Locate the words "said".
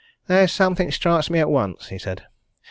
1.99-2.25